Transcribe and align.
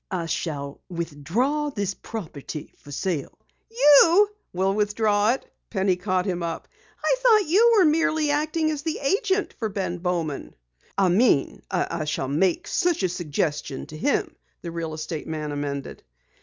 "I 0.09 0.25
shall 0.25 0.81
withdraw 0.89 1.69
this 1.69 1.93
property 1.93 2.73
for 2.79 2.91
sale" 2.91 3.37
"You 3.69 4.31
will 4.51 4.73
withdraw 4.73 5.33
it!" 5.33 5.45
Penny 5.69 5.95
caught 5.95 6.25
him 6.25 6.41
up. 6.41 6.67
"I 7.05 7.15
thought 7.19 7.47
you 7.47 7.85
merely 7.85 8.29
were 8.29 8.33
acting 8.33 8.71
as 8.71 8.81
the 8.81 8.97
agent 8.97 9.53
for 9.59 9.69
Benjamin 9.69 10.01
Bowman!" 10.01 10.55
"I 10.97 11.09
mean 11.09 11.61
I 11.69 12.05
shall 12.05 12.27
make 12.29 12.65
such 12.67 13.03
a 13.03 13.09
suggestion 13.09 13.85
to 13.85 13.95
him," 13.95 14.35
the 14.63 14.71
real 14.71 14.95
estate 14.95 15.27
man 15.27 15.51
amended. 15.51 16.01